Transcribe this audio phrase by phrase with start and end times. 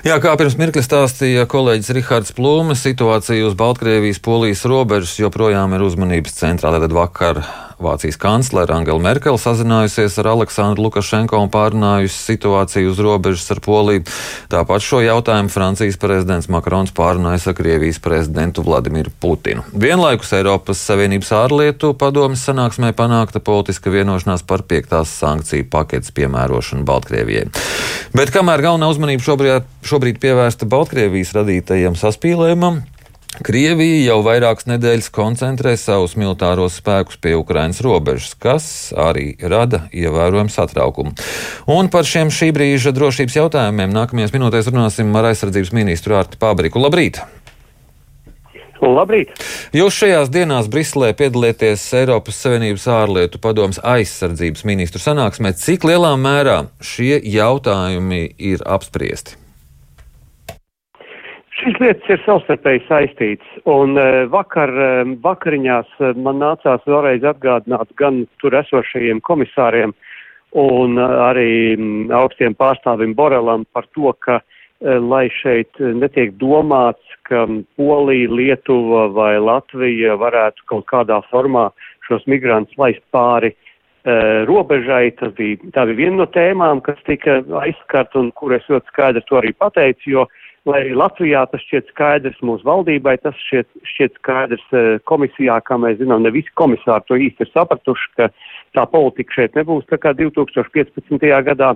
[0.00, 6.38] Jā, kā pirms mirkļa stāstīja kolēģis Rihards Plūme, situācija uz Baltkrievijas-Polijas robežas joprojām ir uzmanības
[6.38, 6.72] centrā.
[6.72, 7.42] Tad vakar
[7.80, 14.04] Vācijas kanclere Angela Merkele sazinājusies ar Aleksandru Lukašenko un pārunājusi situāciju uz robežas ar Poliju.
[14.52, 19.64] Tāpat šo jautājumu Francijas prezidents Makrons pārunājas ar Krievijas prezidentu Vladimiru Putinu.
[19.72, 27.48] Vienlaikus Eiropas Savienības ārlietu padomjas sanāksmē panākta politiska vienošanās par piektās sankciju paketes piemērošanu Baltkrievijai.
[28.12, 32.82] Bet kamēr galvenā uzmanība šobrīd, šobrīd pievērsta Baltkrievijas radītajam saspīlējumam,
[33.38, 38.64] Krievija jau vairākas nedēļas koncentrē savus militāros spēkus pie Ukrainas robežas, kas
[38.98, 41.14] arī rada ievērojumu satraukumu.
[41.70, 46.82] Un par šiem šī brīža drošības jautājumiem nākamajās minūtēs runāsim ar aizsardzības ministru Artu Pābriku.
[46.82, 47.22] Labrīt!
[48.82, 49.30] Labrīt!
[49.76, 55.54] Jūs šajās dienās Briselē piedalieties Eiropas Savienības ārlietu padomas aizsardzības ministru sanāksmē.
[55.54, 59.39] Cik lielā mērā šie jautājumi ir apspriesti?
[61.70, 67.92] Šīs lietas ir savstarpēji saistītas, un uh, vakar, uh, vakariņās uh, man nācās vēlreiz atgādināt
[67.94, 69.94] gan tur esošajiem komisāriem
[70.58, 74.40] un arī um, augstiem pārstāvim Borelam par to, ka,
[74.82, 77.44] lai šeit netiek domāts, ka
[77.78, 81.68] Polija, Lietuva vai Latvija varētu kaut kādā formā
[82.08, 83.52] šos migrantus laist pāri
[84.48, 85.12] robežai.
[85.20, 89.22] Tas bija, tā bija viena no tēmām, kas tika aizskart un kur es ļoti skaidri
[89.28, 93.68] to arī pateicu, jo uh, lai arī Latvijā tas šķiet skaidrs mūsu valdībai, tas šķiet,
[93.92, 98.28] šķiet skaidrs eh, komisijā, kā mēs zinām, ne visi komisāri to īsti ir sapratuši, ka
[98.76, 101.30] tā politika šeit nebūs tā kā 2015.
[101.48, 101.74] gadā.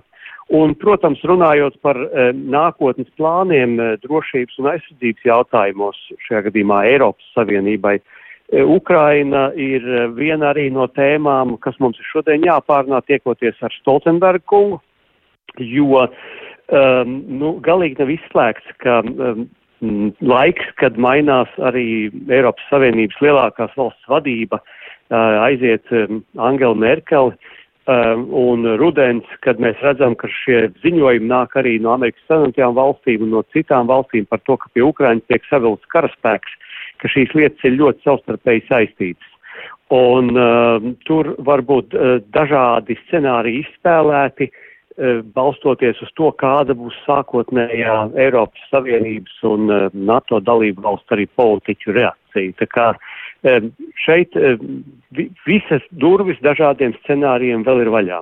[0.53, 7.31] Un, protams, runājot par e, nākotnes plāniem e, drošības un aizsardzības jautājumos, šajā gadījumā Eiropas
[7.33, 9.87] Savienībai, e, Ukraina ir
[10.19, 14.83] viena arī no tēmām, kas mums ir šodien jāpārnā tiekoties ar Stoltenbergu kungu,
[15.57, 16.05] jo
[16.73, 19.45] um, nu, galīgi nav izslēgts, ka um,
[20.25, 27.37] laiks, kad mainās arī Eiropas Savienības lielākās valsts vadība, uh, aiziet um, Angela Merkele.
[27.85, 33.27] Um, un rudens, kad mēs redzam, ka šie ziņojumi nāk arī no Amerikas Savienotajām valstīm
[33.27, 36.55] un no citām valstīm par to, ka pie Ukrainas tiek savilts karaspēks,
[37.05, 39.29] ka šīs lietas ir ļoti savstarpēji saistītas.
[39.93, 44.64] Un uh, tur var būt uh, dažādi scenāriji izspēlēti, uh,
[45.35, 47.97] balstoties uz to, kāda būs sākotnējā
[48.27, 52.55] Eiropas Savienības un e, NATO dalību valsts arī politiķu reakcija.
[52.61, 52.87] Tā kā
[53.43, 53.57] e,
[54.05, 54.39] šeit
[55.47, 58.21] visas durvis dažādiem scenārijiem vēl ir vaļā.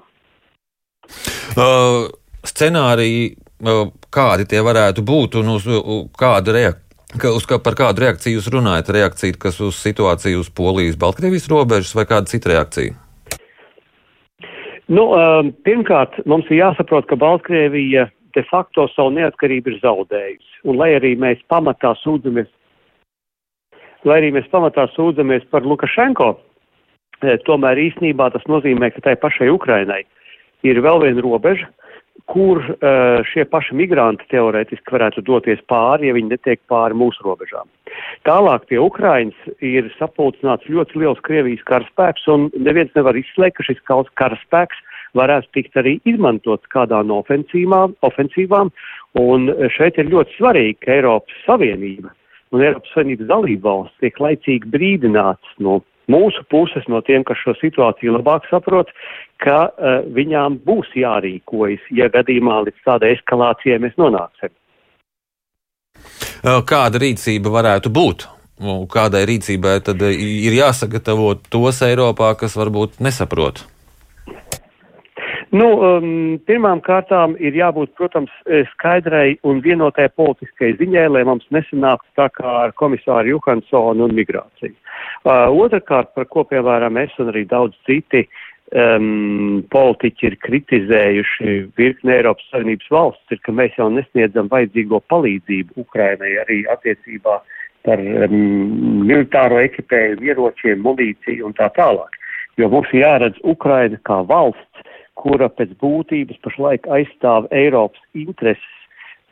[1.52, 2.08] Uh,
[2.46, 3.34] scenāriji,
[3.66, 6.80] uh, kādi tie varētu būt un uz uh, kādu reakciju?
[7.12, 8.88] Ka uz, ka, par kādu reakciju jūs runājat?
[8.96, 12.96] Reakcija, kas uz situāciju uz Polijas-Baltkrievijas robežas vai kāda cita reakcija?
[14.92, 20.50] Nu, um, pirmkārt, mums ir jāsaprot, ka Baltkrievija de facto savu neatkarību ir zaudējusi.
[20.68, 22.50] Un lai arī mēs pamatā sūdzamies,
[24.04, 26.28] lai arī mēs pamatā sūdzamies par Lukašenko,
[27.22, 30.02] eh, tomēr īsnībā tas nozīmē, ka tai pašai Ukrainai
[30.62, 31.70] ir vēl viena robeža,
[32.30, 37.68] kur uh, šie paši migranti teorētiski varētu doties pāri, ja viņi netiek pāri mūsu robežām.
[38.28, 43.82] Tālāk pie Ukrainas ir sapulcināts ļoti liels Krievijas karaspēks, un neviens nevar izslēgt, ka šis
[43.88, 44.80] karaspēks
[45.18, 48.72] varētu tikt arī izmantots kādā no ofensīvām,
[49.20, 52.14] un šeit ir ļoti svarīgi, ka Eiropas Savienība
[52.52, 58.16] un Eiropas Savienības dalībvalsts tiek laicīgi brīdināts no mūsu puses, no tiem, kas šo situāciju
[58.16, 58.90] labāk saprot,
[59.42, 64.54] ka uh, viņām būs jārīkojas, ja gadījumā līdz tādai eskalācijai mēs nonāksim.
[66.42, 68.26] Kāda rīcība varētu būt?
[68.90, 73.64] Kādai rīcībai tad ir jāsagatavo tos Eiropā, kas varbūt nesaprot?
[75.52, 76.04] Nu, um,
[76.48, 78.32] pirmām kārtām ir jābūt, protams,
[78.70, 84.72] skaidrai un vienotai politiskai ziņai, lai mums nesanāktu tā kā ar komisāru Johansonu un migrāciju.
[85.26, 92.14] Uh, otrakārt, par ko piemēram es un arī daudz citi um, politiķi ir kritizējuši virkni
[92.16, 97.36] Eiropas Savienības valsts, ir, ka mēs jau nesniedzam vajadzīgo palīdzību Ukrainai arī attiecībā
[97.84, 98.38] par um,
[99.04, 102.16] militāro ekipējumu, ieročiem, munīciju un tā tālāk.
[102.56, 104.88] Jo mums ir jāredz Ukraina kā valsts,
[105.18, 108.78] kura pēc būtības pašlaik aizstāv Eiropas intereses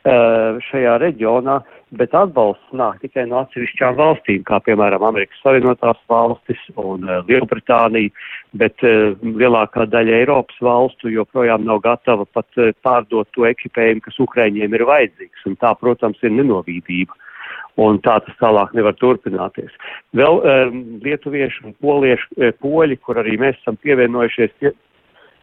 [0.01, 1.59] šajā reģionā,
[1.93, 8.09] bet atbalsts nāk tikai no atsevišķām valstīm, kā piemēram Amerikas Savienotās valstis un Lielbritānija,
[8.57, 12.47] bet lielākā daļa Eiropas valstu joprojām nav gatava pat
[12.81, 17.13] pārdot to ekipējumu, kas Ukraiņiem ir vajadzīgs, un tā, protams, ir nenovīdība.
[17.79, 19.71] Un tā tas tālāk nevar turpināties.
[20.17, 24.73] Vēl um, lietuvieši un polieši, poļi, kur arī mēs esam pievienojušies, pie,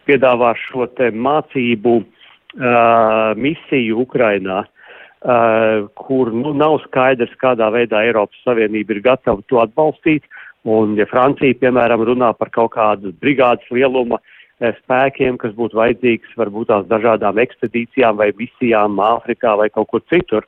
[0.09, 4.65] piedāvā šo te mācību uh, misiju Ukrainā.
[4.65, 10.25] uh, kur nu, nav skaidrs, kādā veidā Eiropas Savienība ir gatava to atbalstīt.
[10.69, 14.19] Un, ja Francija, piemēram, runā par kaut kādu brigādes lieluma
[14.59, 20.47] spēkiem, kas būtu vajadzīgs varbūt tās dažādām ekspedīcijām vai misijām Āfrikā vai kaut kur citur,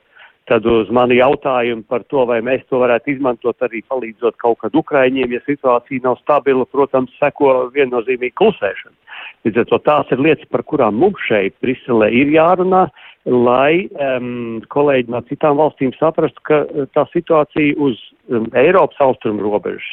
[0.51, 4.75] tad uz mani jautājumu par to, vai mēs to varētu izmantot arī palīdzot kaut kad
[4.75, 8.97] Ukraiņiem, ja situācija nav stabila, protams, seko viennozīmīgi klusēšana.
[9.45, 12.83] Līdz ar to tās ir lietas, par kurām mums šeit Briselē ir jārunā.
[12.91, 17.99] Uh, lai um, kolēģi no citām valstīm saprastu, ka uh, tā situācija uz
[18.29, 19.91] um, Eiropas austrumu robežas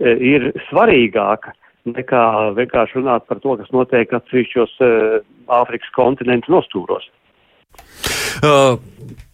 [0.00, 1.52] uh, ir svarīgāka
[1.84, 5.18] nekā vienkārši runāt par to, kas notiek atsevišķos uh,
[5.52, 7.10] Āfrikas kontinentu nostūros.
[8.42, 8.78] Uh.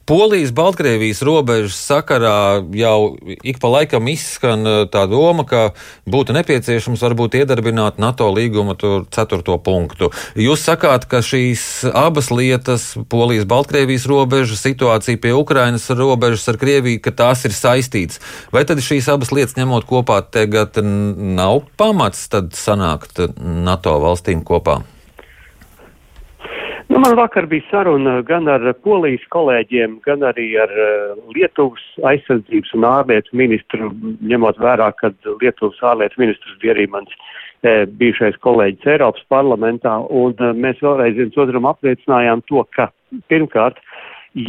[0.09, 3.13] Polijas-Baltkrievijas robežas sakarā jau
[3.45, 5.75] ik pa laikam izskan eh, tā doma, ka
[6.09, 8.79] būtu nepieciešams varbūt iedarbināt NATO līguma
[9.13, 10.09] ceturto punktu.
[10.33, 17.13] Jūs sakāt, ka šīs abas lietas, Polijas-Baltkrievijas robeža, situācija pie Ukrainas robežas ar Krieviju, ka
[17.13, 18.23] tās ir saistītas.
[18.55, 24.81] Vai tad šīs abas lietas ņemot kopā tagad nav pamats tad sanākt NATO valstīm kopā?
[26.99, 32.73] Nu, man vakar bija saruna gan ar polijas kolēģiem, gan arī ar uh, Lietuvas aizsardzības
[32.75, 33.93] un ārlietu ministru,
[34.33, 40.35] ņemot vērā, ka Lietuvas ārlietu ministrs bija arī mans uh, bijušais kolēģis Eiropas parlamentā, un
[40.43, 42.89] uh, mēs vēlreiz viens otram apliecinājām to, ka
[43.31, 43.79] pirmkārt,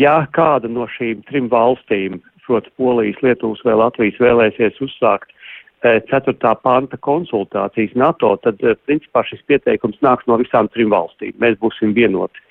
[0.02, 2.18] ja kāda no šīm trim valstīm,
[2.48, 5.38] proti Polijas, Lietuvas vai Latvijas vēlēsies uzsākt
[5.82, 11.36] ceturtā panta konsultācijas NATO, tad principā šis pieteikums nāks no visām trim valstīm.
[11.40, 12.42] Mēs būsim vienoti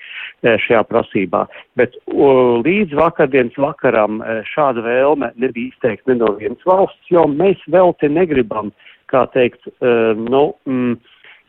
[0.43, 1.45] šajā prasībā.
[1.79, 7.93] Bet līdz vakardienas vakaram šāda vēlme nebija izteikta ne no vienas valsts, jo mēs vēl
[7.99, 8.73] te negribam,
[9.11, 10.97] kā teikt, nu, mm,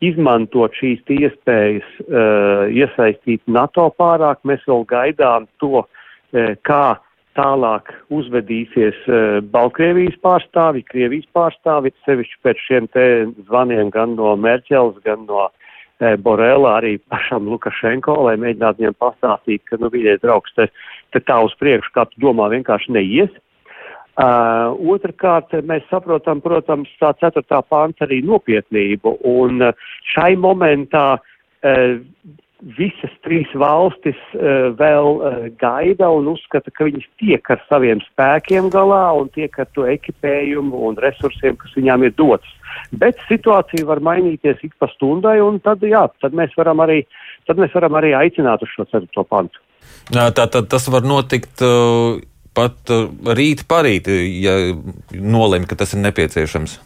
[0.01, 1.87] izmantot šīs iespējas
[2.73, 4.41] iesaistīt NATO pārāk.
[4.43, 5.85] Mēs vēl gaidām to,
[6.65, 6.85] kā
[7.37, 13.05] tālāk uzvedīsies uh, Baltkrievijas pārstāvi, Krievijas pārstāvi, sevišķi pēc šiem te
[13.47, 19.63] zvaniem gan no Merķels, gan no uh, Borela, arī pašam Lukašenko, lai mēģinātu viņiem pastāstīt,
[19.69, 20.67] ka, nu, viņa draugs te,
[21.15, 23.33] te tā uz priekšu, kā tu domā, vienkārši neies.
[24.19, 29.71] Uh, Otrakārt, mēs saprotam, protams, tā ceturtā pāns arī nopietnību, un
[30.11, 31.95] šai momentā uh,
[32.77, 38.69] visas trīs valstis uh, vēl uh, gaida un uzskata, ka viņas tiek ar saviem spēkiem
[38.73, 42.57] galā un tiek ar to ekipējumu un resursiem, kas viņām ir dots.
[42.95, 47.01] Bet situācija var mainīties ik pa stundai, un tad, jā, tad mēs varam arī,
[47.49, 49.63] tad mēs varam arī aicināt uz šo ceturto pantu.
[50.11, 52.21] Tā tad tas var notikt uh,
[52.57, 52.93] pat
[53.37, 54.07] rīt parīt,
[54.43, 54.55] ja
[55.17, 56.79] nolem, ka tas ir nepieciešams.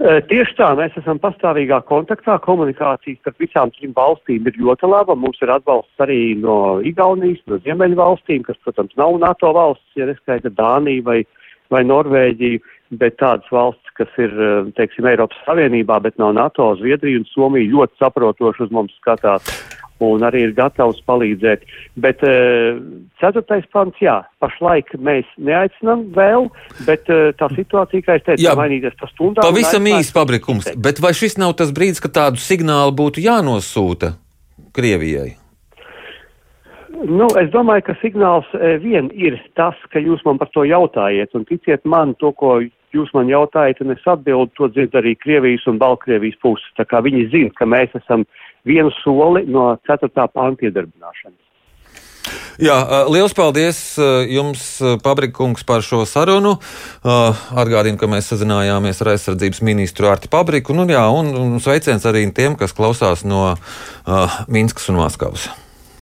[0.00, 2.38] Tieši tā, mēs esam pastāvīgā kontaktā.
[2.40, 5.12] Komunikācijas starp visām trim valstīm ir ļoti laba.
[5.12, 6.54] Mums ir atbalsts arī no
[6.88, 11.18] Igaunijas, no Ziemeļu valstīm, kas, protams, nav NATO valsts, ja neskaita Dāniju vai,
[11.68, 12.62] vai Norvēģiju,
[13.02, 14.32] bet tādas valsts, kas ir,
[14.78, 19.69] teiksim, Eiropas Savienībā, bet nav NATO, Zviedrija un Somija ļoti saprotoši uz mums skatās
[20.04, 21.66] un arī ir gatavs palīdzēt.
[22.00, 22.80] Bet uh,
[23.22, 26.48] ceturtais pants, jā, pašlaik mēs neaicinām vēl,
[26.88, 29.44] bet uh, tā situācija, kā es teicu, jā, mainīties pa stundām.
[29.44, 34.14] Pavisam īsts pabrikums, bet vai šis nav tas brīdis, ka tādu signālu būtu jānosūta
[34.76, 35.34] Krievijai?
[37.00, 41.32] Nu, es domāju, ka signāls e, vien ir tas, ka jūs man par to jautājiet,
[41.38, 42.58] un ticiet man, to, ko
[42.92, 46.66] jūs man jautājat, un es atbildu, to dzird arī Krievijas un Baltkrievijas puses.
[46.76, 48.26] Tā kā viņi zina, ka mēs esam
[48.68, 50.10] vienu soli no 4.
[50.32, 51.38] pānta iedarbināšanas.
[52.60, 52.76] Jā,
[53.08, 53.78] liels paldies
[54.28, 54.64] jums,
[55.02, 56.58] Pabrikungs, par šo sarunu.
[57.02, 60.76] Atgādinu, ka mēs sazinājāmies ar aizsardzības ministru Arti Pabriku.
[60.76, 65.48] Nu, jā, un, un sveiciens arī tiem, kas klausās no uh, Minskas un Maskavas.